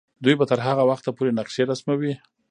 [0.23, 2.13] دوی به تر هغه وخته پورې نقشې رسموي.